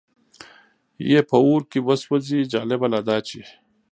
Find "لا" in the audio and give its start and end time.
2.93-3.01